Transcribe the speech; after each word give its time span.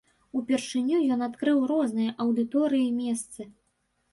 Упершыню 0.37 1.01
ён 1.15 1.21
адкрыў 1.27 1.61
розныя 1.73 2.15
аўдыторыі 2.25 2.85
і 2.89 2.97
месцы. 3.01 3.41